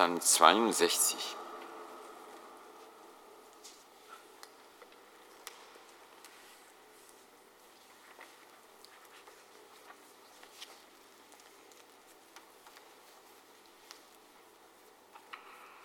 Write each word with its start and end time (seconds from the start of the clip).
Psalm 0.00 0.18
62. 0.18 1.36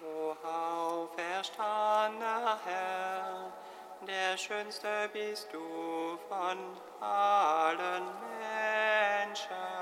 O 0.02 0.38
auferstandener 0.48 2.58
Herr, 2.64 3.52
der 4.08 4.38
schönste 4.38 5.10
bist 5.12 5.52
du 5.52 6.18
von 6.30 6.58
allen 7.02 8.06
Menschen 8.40 9.75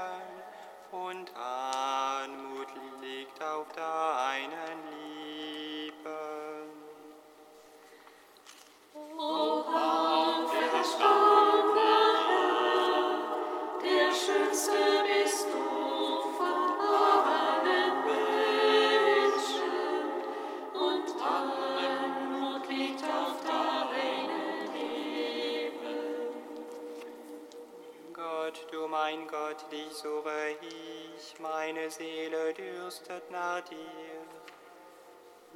meine 31.83 31.91
Seele 31.91 32.53
dürstet 32.53 33.29
nach 33.29 33.59
dir. 33.61 33.77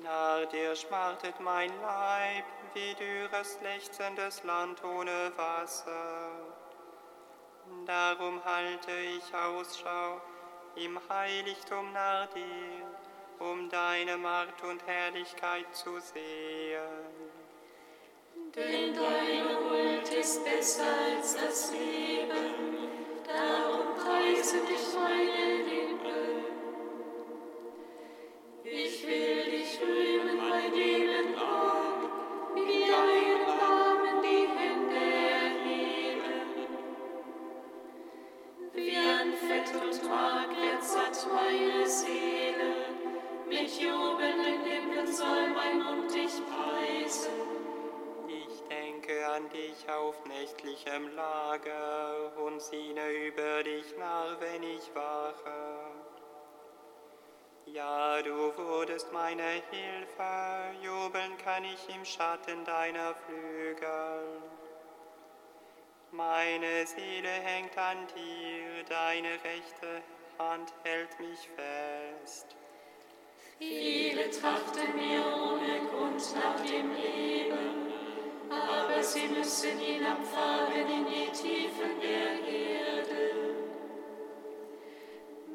Nach 0.04 0.46
dir 0.50 0.76
schmartet 0.76 1.40
mein 1.40 1.72
Leib, 1.82 2.44
wie 2.74 2.94
dürres, 2.96 3.58
lechzendes 3.62 4.44
Land 4.44 4.84
ohne 4.84 5.32
Wasser. 5.38 6.32
Darum 7.86 8.44
halte 8.44 8.92
ich 8.92 9.34
Ausschau 9.34 10.22
im 10.76 11.00
Heiligtum 11.10 11.94
nach 11.94 12.28
dir, 12.28 12.84
um 13.40 13.70
deine 13.70 14.18
Macht 14.18 14.62
und 14.64 14.86
Herrlichkeit 14.86 15.74
zu 15.74 15.98
sehen. 16.02 16.82
Denn 18.54 18.94
deine 18.94 19.60
Huld 19.60 20.10
ist 20.14 20.44
besser 20.44 20.84
als 21.10 21.36
das 21.36 21.72
Leben, 21.72 22.90
darum 23.26 23.96
preise 23.96 24.58
dich 24.66 24.94
meine 24.94 25.64
Lippen. 25.64 25.87
Auf 49.89 50.25
nächtlichem 50.25 51.15
Lager 51.15 52.32
und 52.38 52.62
sinne 52.62 53.12
über 53.12 53.63
dich 53.63 53.96
nach, 53.98 54.39
wenn 54.39 54.63
ich 54.63 54.94
wache. 54.94 55.77
Ja, 57.65 58.22
du 58.22 58.56
wurdest 58.58 59.12
meine 59.12 59.62
Hilfe, 59.72 60.77
jubeln 60.82 61.38
kann 61.38 61.63
ich 61.65 61.96
im 61.96 62.06
Schatten 62.06 62.63
deiner 62.63 63.13
Flügel. 63.15 64.41
Meine 66.12 66.88
Seele 66.88 67.29
hängt 67.29 67.77
an 67.77 68.08
dir, 68.15 68.84
deine 68.88 69.34
rechte 69.44 70.01
Hand 70.39 70.74
hält 70.84 71.20
mich 71.20 71.50
fest. 71.56 72.56
Viele 73.58 74.29
trachten 74.29 74.96
mir 74.96 75.25
ohne 75.25 75.89
Grund 75.89 76.24
nach 76.36 76.62
dem 76.62 76.94
Leben, 76.96 77.97
aber 78.50 79.04
sie 79.04 79.27
müssen 79.27 79.77
hinabfahren 79.80 80.88
in 80.89 81.06
die 81.06 81.32
Tiefen 81.32 82.00
der 82.01 82.32
Erde. 82.48 83.56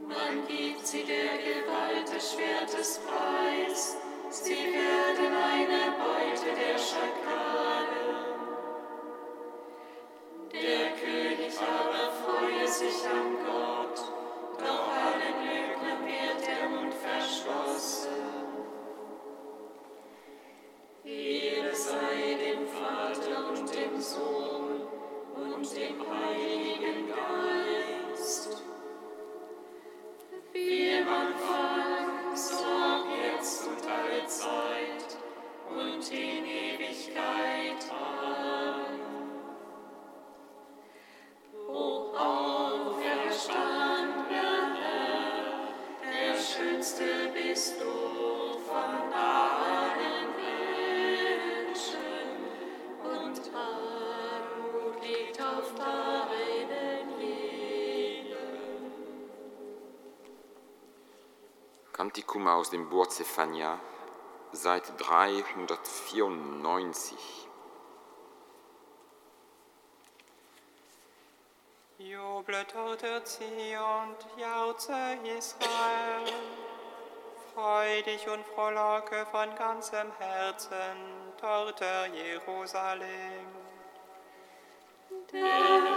Man 0.07 0.47
gibt 0.47 0.87
sie 0.87 1.05
der 1.05 1.39
Gewalt 1.39 2.15
des 2.15 2.33
Schwertes 2.33 3.01
preis, 3.07 3.97
sie 4.31 4.53
werden 4.53 5.35
eine 5.35 5.93
Beute 5.97 6.55
der 6.55 6.79
Schakale. 6.79 8.12
Kantikum 62.03 62.49
aus 62.49 62.69
dem 62.69 62.89
Buch 62.89 63.07
Zephania, 63.07 63.79
Seite 64.51 64.93
394. 64.95 67.17
Juble 71.99 72.67
Tochter 72.67 73.25
Zion, 73.25 74.17
jauze 74.37 75.17
Israel. 75.39 76.27
Freu 77.55 78.03
dich 78.03 78.29
und 78.29 78.45
frohlocke 78.47 79.25
von 79.31 79.55
ganzem 79.55 80.11
Herzen, 80.19 80.97
Tochter 81.41 82.09
Jerusalem. 82.09 83.47
Der 85.31 85.92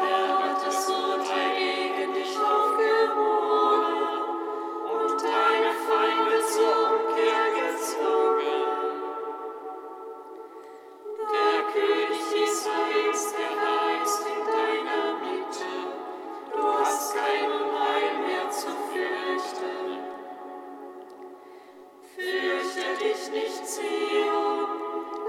Fürchte 23.75 23.81
dich 23.81 23.91
nicht, 23.91 24.15
Zion, 24.15 24.67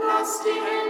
lass 0.06 0.40
die 0.40 0.50
Hände 0.50 0.85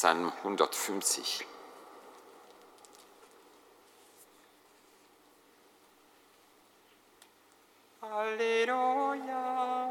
Psalm 0.00 0.32
150. 0.42 1.44
Halleluja, 8.00 9.90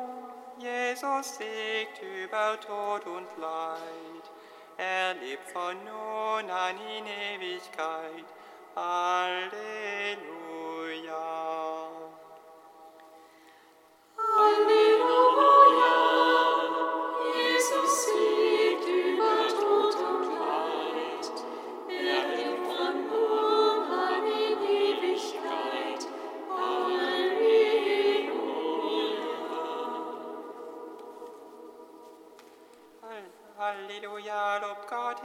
Jesus 0.58 1.38
siegt 1.38 2.02
über 2.02 2.60
Tod 2.60 3.06
und 3.06 3.28
Leid. 3.38 4.32
Er 4.78 5.14
lebt 5.14 5.48
von 5.52 5.78
nun 5.86 6.50
an 6.50 6.76
in 6.80 7.06
Ewigkeit. 7.06 8.26
Halleluja. 8.76 10.39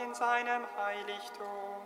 In 0.05 0.15
seinem 0.15 0.63
Heiligtum. 0.77 1.83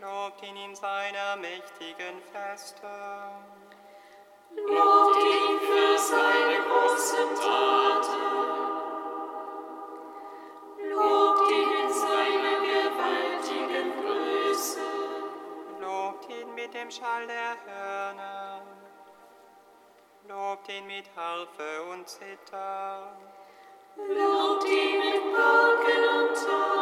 Lobt 0.00 0.42
ihn 0.42 0.56
in 0.56 0.74
seiner 0.74 1.36
mächtigen 1.36 2.20
Feste. 2.32 2.88
Lobt 4.56 5.16
ihn 5.18 5.58
für 5.60 5.98
seine 5.98 6.62
großen 6.64 7.28
Taten. 7.42 8.24
Lobt 10.90 11.50
ihn 11.50 11.70
in 11.82 11.92
seiner 11.92 12.56
gewaltigen 12.72 13.92
Größe. 14.00 14.80
Lobt 15.80 16.28
ihn 16.30 16.54
mit 16.54 16.72
dem 16.72 16.90
Schall 16.90 17.26
der 17.26 17.56
Hörner. 17.66 18.62
Lobt 20.28 20.68
ihn 20.70 20.86
mit 20.86 21.04
Harfe 21.16 21.82
und 21.92 22.08
Zither. 22.08 23.12
Lobt 23.96 24.68
ihn 24.68 24.98
mit 24.98 25.22
Pauken 25.34 26.02
und 26.18 26.34
Tanz. 26.34 26.73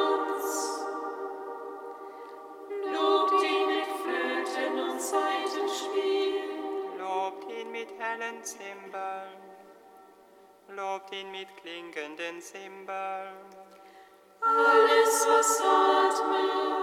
Und 4.73 5.01
Saitenspiel. 5.01 6.43
Lobt 6.99 7.51
ihn 7.51 7.71
mit 7.71 7.89
hellen 7.99 8.43
Zimbeln. 8.43 9.37
Lobt 10.69 11.13
ihn 11.13 11.31
mit 11.31 11.49
klingenden 11.59 12.41
Zimbeln. 12.41 13.35
Alles, 14.41 15.27
was 15.29 15.61
atmet. 15.61 16.82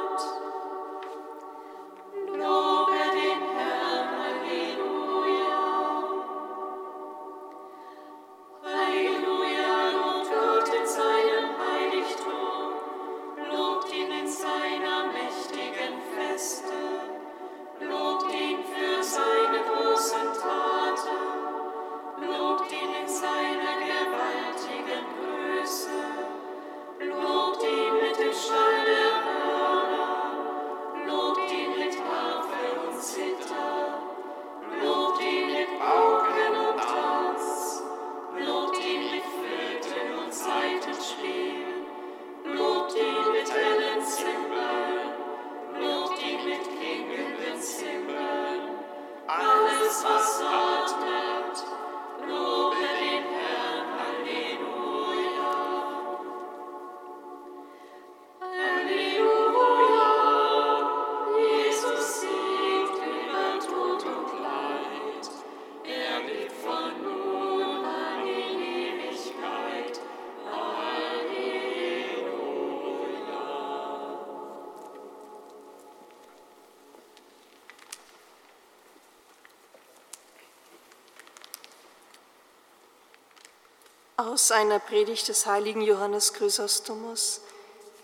Aus 84.40 84.52
einer 84.52 84.80
Predigt 84.80 85.28
des 85.28 85.46
heiligen 85.48 85.82
Johannes 85.82 86.32
Chrysostomus, 86.32 87.42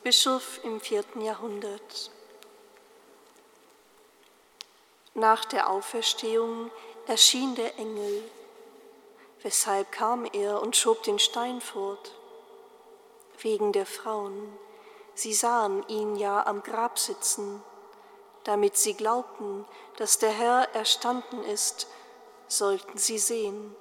Bischof 0.04 0.60
im 0.66 0.82
vierten 0.82 1.22
Jahrhundert. 1.22 2.12
Nach 5.14 5.46
der 5.46 5.70
Auferstehung 5.70 6.72
erschien 7.08 7.56
der 7.56 7.80
Engel. 7.80 8.22
Weshalb 9.44 9.94
kam 9.94 10.26
er 10.34 10.62
und 10.62 10.76
schob 10.76 11.04
den 11.04 11.20
Stein 11.20 11.62
fort? 11.62 12.12
Wegen 13.40 13.72
der 13.72 13.86
Frauen. 13.86 14.60
Sie 15.14 15.34
sahen 15.34 15.88
ihn 15.88 16.18
ja 16.18 16.46
am 16.46 16.64
Grab 16.64 17.00
sitzen. 17.00 17.64
Damit 18.44 18.76
sie 18.76 18.96
glaubten, 18.96 19.64
dass 19.96 20.20
der 20.20 20.32
Herr 20.32 20.68
erstanden 20.76 21.46
ist, 21.46 21.88
sollten 22.50 22.98
sie 22.98 23.20
sehen 23.20 23.74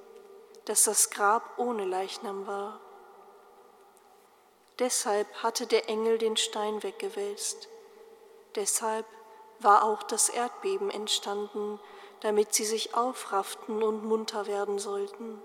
dass 0.64 0.84
das 0.84 1.10
Grab 1.10 1.58
ohne 1.58 1.84
Leichnam 1.84 2.46
war. 2.46 2.80
Deshalb 4.78 5.32
hatte 5.42 5.66
der 5.66 5.88
Engel 5.88 6.18
den 6.18 6.36
Stein 6.36 6.82
weggewälzt. 6.82 7.68
Deshalb 8.54 9.06
war 9.60 9.84
auch 9.84 10.02
das 10.02 10.28
Erdbeben 10.28 10.90
entstanden, 10.90 11.78
damit 12.20 12.54
sie 12.54 12.64
sich 12.64 12.94
aufrafften 12.94 13.82
und 13.82 14.04
munter 14.04 14.46
werden 14.46 14.78
sollten. 14.78 15.40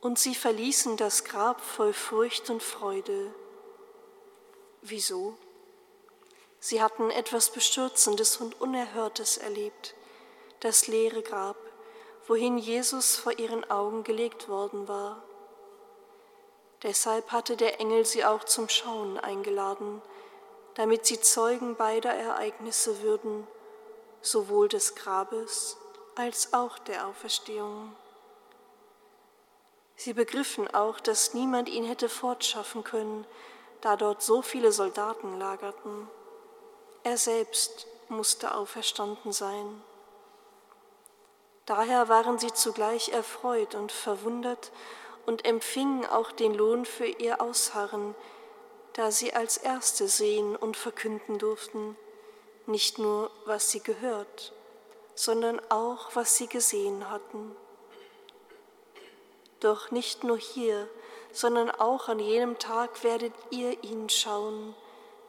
Und 0.00 0.18
sie 0.18 0.34
verließen 0.34 0.96
das 0.98 1.24
Grab 1.24 1.62
voll 1.62 1.94
Furcht 1.94 2.50
und 2.50 2.62
Freude. 2.62 3.34
Wieso? 4.82 5.38
Sie 6.60 6.82
hatten 6.82 7.10
etwas 7.10 7.50
Bestürzendes 7.50 8.36
und 8.38 8.60
Unerhörtes 8.60 9.38
erlebt, 9.38 9.94
das 10.60 10.88
leere 10.88 11.22
Grab 11.22 11.56
wohin 12.26 12.58
Jesus 12.58 13.16
vor 13.16 13.38
ihren 13.38 13.70
Augen 13.70 14.04
gelegt 14.04 14.48
worden 14.48 14.88
war. 14.88 15.22
Deshalb 16.82 17.32
hatte 17.32 17.56
der 17.56 17.80
Engel 17.80 18.04
sie 18.04 18.24
auch 18.24 18.44
zum 18.44 18.68
Schauen 18.68 19.18
eingeladen, 19.18 20.02
damit 20.74 21.06
sie 21.06 21.20
Zeugen 21.20 21.76
beider 21.76 22.12
Ereignisse 22.12 23.02
würden, 23.02 23.46
sowohl 24.20 24.68
des 24.68 24.94
Grabes 24.94 25.76
als 26.14 26.52
auch 26.52 26.78
der 26.78 27.06
Auferstehung. 27.06 27.94
Sie 29.96 30.12
begriffen 30.12 30.72
auch, 30.74 31.00
dass 31.00 31.34
niemand 31.34 31.68
ihn 31.68 31.84
hätte 31.84 32.08
fortschaffen 32.08 32.84
können, 32.84 33.26
da 33.80 33.96
dort 33.96 34.22
so 34.22 34.42
viele 34.42 34.72
Soldaten 34.72 35.38
lagerten. 35.38 36.08
Er 37.04 37.16
selbst 37.16 37.86
musste 38.08 38.54
auferstanden 38.54 39.32
sein. 39.32 39.82
Daher 41.66 42.08
waren 42.08 42.38
sie 42.38 42.52
zugleich 42.52 43.08
erfreut 43.08 43.74
und 43.74 43.90
verwundert 43.90 44.70
und 45.24 45.46
empfingen 45.46 46.04
auch 46.04 46.30
den 46.30 46.52
Lohn 46.52 46.84
für 46.84 47.06
ihr 47.06 47.40
Ausharren, 47.40 48.14
da 48.92 49.10
sie 49.10 49.32
als 49.32 49.56
Erste 49.56 50.06
sehen 50.06 50.56
und 50.56 50.76
verkünden 50.76 51.38
durften, 51.38 51.96
nicht 52.66 52.98
nur, 52.98 53.30
was 53.46 53.70
sie 53.70 53.80
gehört, 53.80 54.52
sondern 55.14 55.60
auch, 55.70 56.14
was 56.14 56.36
sie 56.36 56.48
gesehen 56.48 57.10
hatten. 57.10 57.56
Doch 59.60 59.90
nicht 59.90 60.22
nur 60.22 60.36
hier, 60.36 60.88
sondern 61.32 61.70
auch 61.70 62.08
an 62.08 62.20
jenem 62.20 62.58
Tag 62.58 63.02
werdet 63.02 63.32
ihr 63.50 63.82
ihn 63.82 64.10
schauen, 64.10 64.74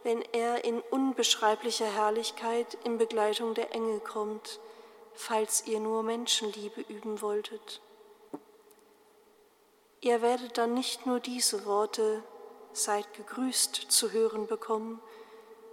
wenn 0.04 0.22
er 0.34 0.66
in 0.66 0.82
unbeschreiblicher 0.82 1.86
Herrlichkeit 1.86 2.78
in 2.84 2.98
Begleitung 2.98 3.54
der 3.54 3.74
Engel 3.74 4.02
kommt 4.02 4.60
falls 5.16 5.66
ihr 5.66 5.80
nur 5.80 6.04
Menschenliebe 6.04 6.82
üben 6.82 7.22
wolltet. 7.22 7.82
Ihr 10.02 10.22
werdet 10.22 10.58
dann 10.58 10.74
nicht 10.74 11.06
nur 11.06 11.20
diese 11.20 11.66
Worte, 11.66 12.24
seid 12.74 13.14
gegrüßt 13.14 13.76
zu 13.76 14.12
hören 14.12 14.48
bekommen, 14.48 15.02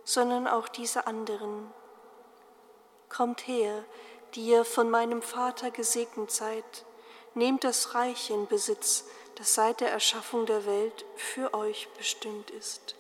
sondern 0.05 0.47
auch 0.47 0.69
diese 0.69 1.07
anderen. 1.07 1.71
Kommt 3.09 3.47
her, 3.47 3.85
die 4.35 4.47
ihr 4.47 4.65
von 4.65 4.91
meinem 4.91 5.21
Vater 5.21 5.71
gesegnet 5.71 6.31
seid, 6.31 6.87
nehmt 7.35 7.65
das 7.65 7.95
Reich 7.95 8.31
in 8.31 8.47
Besitz, 8.47 9.05
das 9.35 9.55
seit 9.55 9.81
der 9.81 9.91
Erschaffung 9.91 10.47
der 10.47 10.65
Welt 10.67 11.05
für 11.17 11.53
euch 11.55 11.89
bestimmt 11.99 12.51
ist. 12.51 12.95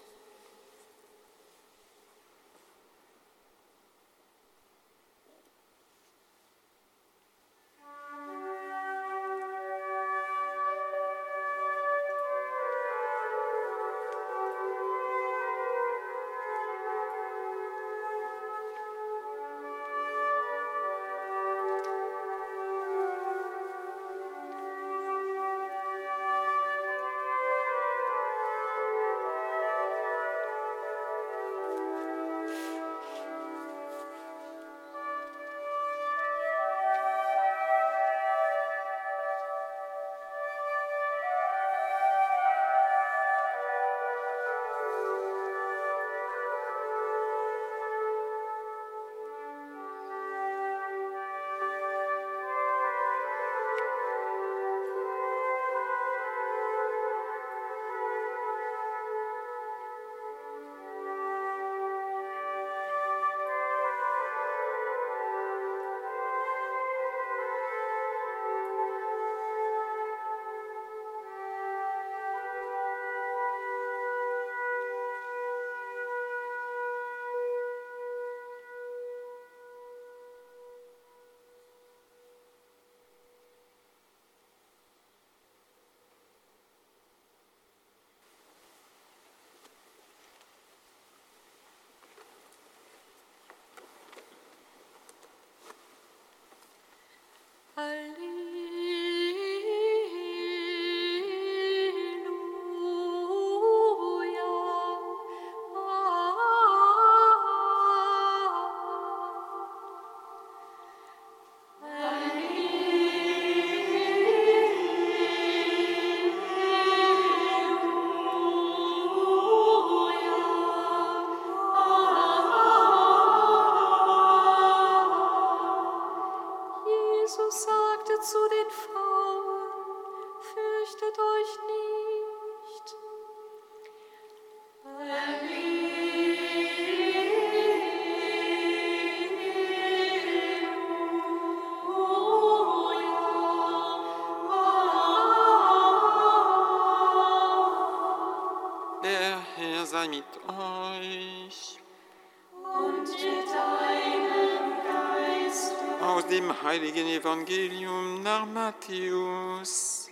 Heiligen 156.72 157.06
Evangelium 157.06 158.22
nach 158.22 158.46
Matthäus. 158.46 160.08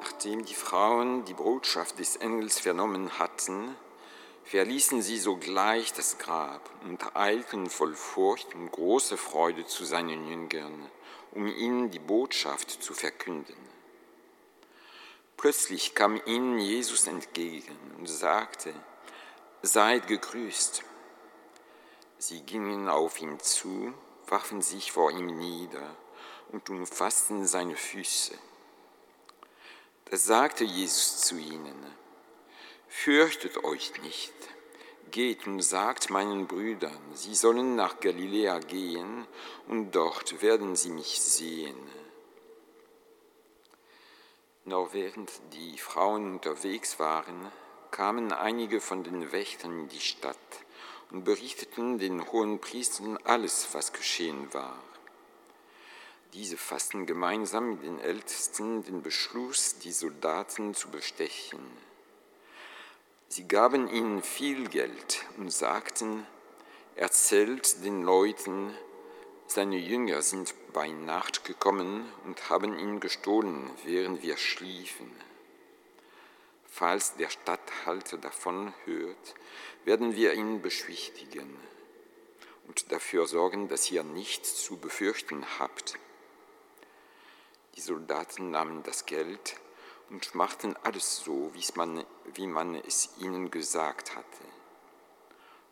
Nachdem 0.00 0.46
die 0.46 0.54
Frauen 0.54 1.26
die 1.26 1.34
Botschaft 1.34 1.98
des 1.98 2.16
Engels 2.16 2.58
vernommen 2.58 3.18
hatten, 3.18 3.76
verließen 4.44 5.02
sie 5.02 5.18
sogleich 5.18 5.92
das 5.92 6.16
Grab 6.16 6.70
und 6.88 7.14
eilten 7.14 7.68
voll 7.68 7.94
Furcht 7.94 8.54
und 8.54 8.72
große 8.72 9.18
Freude 9.18 9.66
zu 9.66 9.84
seinen 9.84 10.26
Jüngern, 10.26 10.90
um 11.32 11.46
ihnen 11.46 11.90
die 11.90 11.98
Botschaft 11.98 12.82
zu 12.82 12.94
verkünden. 12.94 13.58
Plötzlich 15.36 15.94
kam 15.94 16.18
ihnen 16.24 16.58
Jesus 16.58 17.06
entgegen 17.06 17.76
und 17.98 18.08
sagte, 18.08 18.72
Seid 19.62 20.06
gegrüßt. 20.06 20.82
Sie 22.16 22.40
gingen 22.40 22.88
auf 22.88 23.20
ihn 23.20 23.38
zu, 23.40 23.92
warfen 24.26 24.62
sich 24.62 24.90
vor 24.90 25.10
ihm 25.10 25.26
nieder 25.26 25.96
und 26.50 26.70
umfassten 26.70 27.46
seine 27.46 27.76
Füße. 27.76 28.38
Da 30.06 30.16
sagte 30.16 30.64
Jesus 30.64 31.20
zu 31.20 31.36
ihnen, 31.36 31.76
Fürchtet 32.88 33.62
euch 33.62 34.00
nicht, 34.00 34.32
geht 35.10 35.46
und 35.46 35.60
sagt 35.60 36.08
meinen 36.08 36.46
Brüdern, 36.46 36.98
sie 37.12 37.34
sollen 37.34 37.76
nach 37.76 38.00
Galiläa 38.00 38.60
gehen 38.60 39.26
und 39.68 39.90
dort 39.92 40.40
werden 40.40 40.74
sie 40.74 40.90
mich 40.90 41.20
sehen. 41.20 41.76
Noch 44.64 44.94
während 44.94 45.30
die 45.52 45.76
Frauen 45.76 46.32
unterwegs 46.32 46.98
waren, 46.98 47.52
kamen 47.90 48.32
einige 48.32 48.80
von 48.80 49.04
den 49.04 49.32
Wächtern 49.32 49.80
in 49.80 49.88
die 49.88 50.00
Stadt 50.00 50.36
und 51.10 51.24
berichteten 51.24 51.98
den 51.98 52.30
hohen 52.30 52.60
Priestern 52.60 53.18
alles, 53.24 53.68
was 53.72 53.92
geschehen 53.92 54.52
war. 54.52 54.78
Diese 56.32 56.56
fassten 56.56 57.06
gemeinsam 57.06 57.70
mit 57.70 57.82
den 57.82 57.98
Ältesten 57.98 58.84
den 58.84 59.02
Beschluss, 59.02 59.78
die 59.78 59.92
Soldaten 59.92 60.74
zu 60.74 60.88
bestechen. 60.88 61.60
Sie 63.28 63.48
gaben 63.48 63.88
ihnen 63.88 64.22
viel 64.22 64.68
Geld 64.68 65.24
und 65.36 65.52
sagten, 65.52 66.26
erzählt 66.94 67.84
den 67.84 68.02
Leuten, 68.02 68.74
seine 69.46 69.78
Jünger 69.78 70.22
sind 70.22 70.54
bei 70.72 70.88
Nacht 70.90 71.44
gekommen 71.44 72.04
und 72.24 72.50
haben 72.50 72.78
ihn 72.78 73.00
gestohlen, 73.00 73.70
während 73.84 74.22
wir 74.22 74.36
schliefen. 74.36 75.10
Falls 76.70 77.16
der 77.16 77.28
Statthalter 77.28 78.16
davon 78.16 78.72
hört, 78.84 79.34
werden 79.84 80.14
wir 80.14 80.34
ihn 80.34 80.62
beschwichtigen 80.62 81.58
und 82.68 82.92
dafür 82.92 83.26
sorgen, 83.26 83.68
dass 83.68 83.90
ihr 83.90 84.04
nichts 84.04 84.62
zu 84.62 84.76
befürchten 84.76 85.44
habt. 85.58 85.98
Die 87.74 87.80
Soldaten 87.80 88.52
nahmen 88.52 88.84
das 88.84 89.04
Geld 89.04 89.56
und 90.10 90.34
machten 90.36 90.76
alles 90.84 91.16
so, 91.24 91.52
man, 91.74 92.04
wie 92.34 92.46
man 92.46 92.76
es 92.76 93.10
ihnen 93.18 93.50
gesagt 93.50 94.14
hatte. 94.14 94.44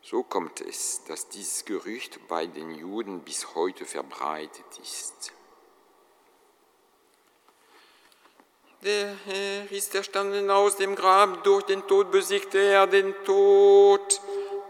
So 0.01 0.23
kommt 0.23 0.59
es, 0.59 1.03
dass 1.05 1.29
dieses 1.29 1.63
Gerücht 1.63 2.27
bei 2.27 2.45
den 2.45 2.71
Juden 2.71 3.21
bis 3.21 3.55
heute 3.55 3.85
verbreitet 3.85 4.79
ist. 4.81 5.31
Der 8.81 9.13
Herr 9.25 9.69
ist 9.71 9.93
erstanden 9.93 10.49
aus 10.49 10.77
dem 10.77 10.95
Grab, 10.95 11.43
durch 11.43 11.65
den 11.65 11.85
Tod 11.85 12.11
besiegte 12.11 12.59
er 12.59 12.87
den 12.87 13.13
Tod. 13.25 14.21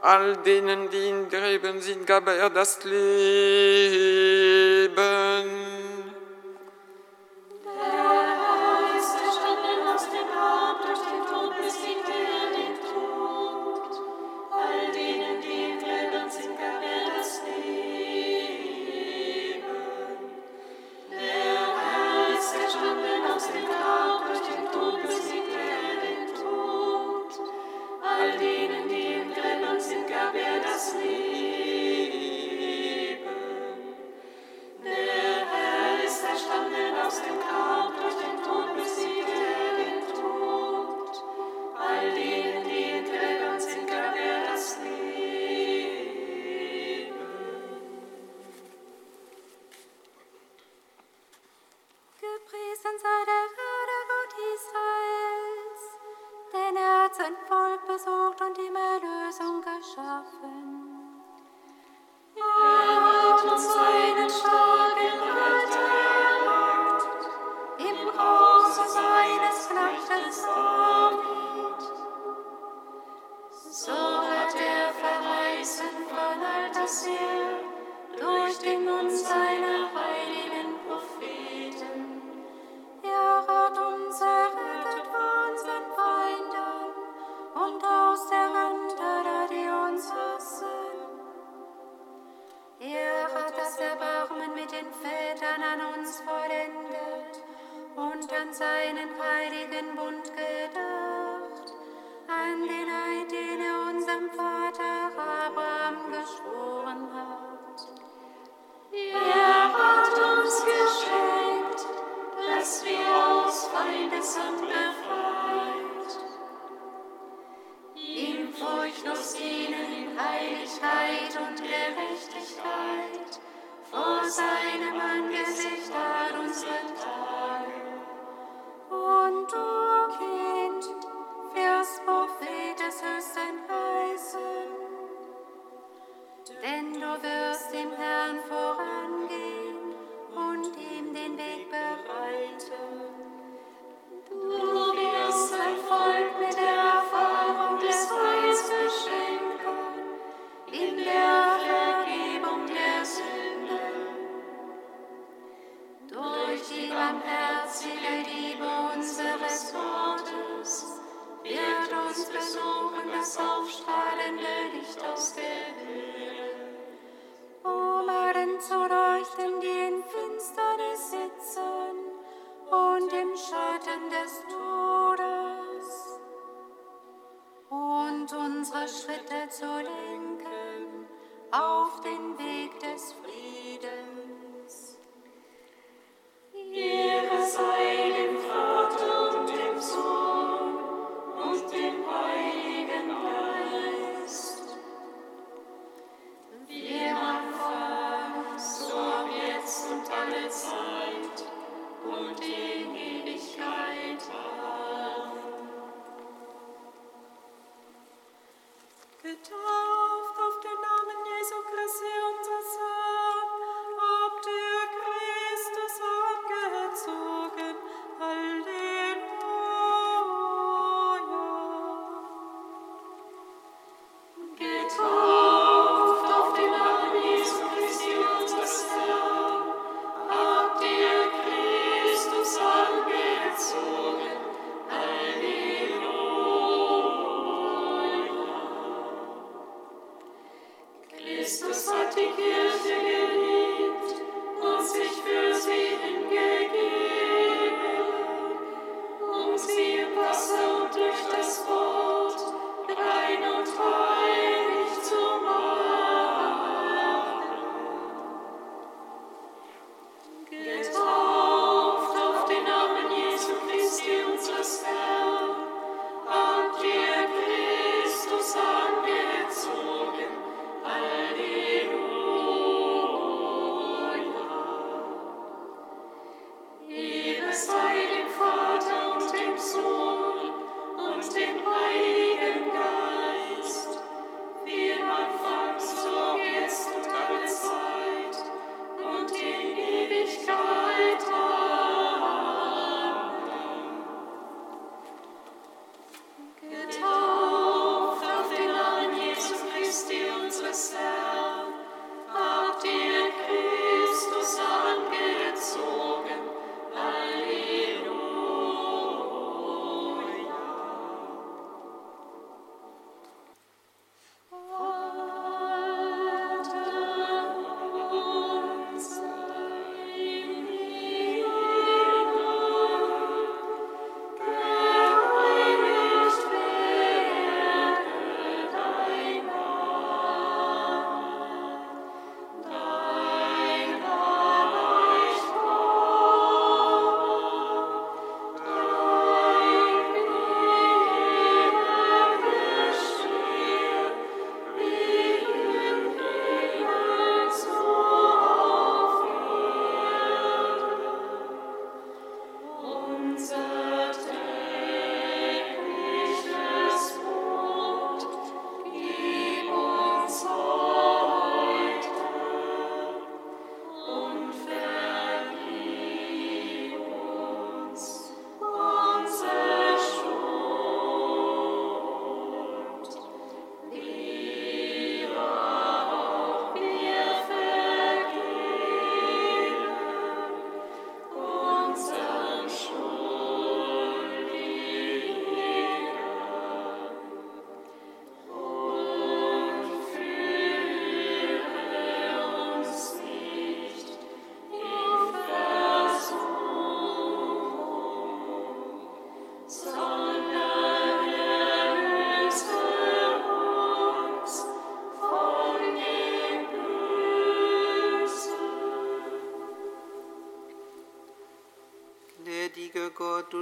All 0.01 0.35
denen, 0.37 0.89
die 0.89 1.09
in 1.09 1.29
Gräben 1.29 1.79
sind, 1.79 2.07
gab 2.07 2.27
er 2.27 2.49
das 2.49 2.83
Leben. 2.85 2.99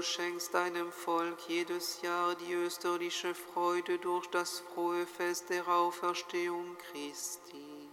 Schenkst 0.08 0.54
deinem 0.54 0.91
Volk 0.91 1.38
jedes 1.48 2.02
Jahr 2.02 2.36
die 2.36 2.54
österliche 2.54 3.36
Freude 3.36 3.98
durch 4.00 4.28
das 4.28 4.60
frohe 4.60 5.06
Fest 5.06 5.50
der 5.50 5.67
Auferstehung 5.67 6.78
Christi. 6.78 7.89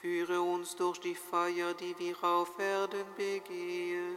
Führe 0.00 0.40
uns 0.40 0.76
durch 0.76 0.98
die 1.00 1.14
Feier, 1.14 1.74
die 1.74 1.98
wir 1.98 2.22
auf 2.22 2.58
Erden 2.58 3.06
begehen, 3.16 4.16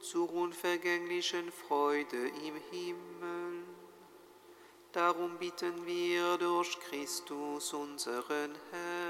zur 0.00 0.32
unvergänglichen 0.32 1.50
Freude 1.52 2.28
im 2.28 2.56
Himmel. 2.70 3.64
Darum 4.92 5.38
bitten 5.38 5.86
wir 5.86 6.36
durch 6.38 6.78
Christus, 6.80 7.72
unseren 7.72 8.54
Herrn. 8.70 9.03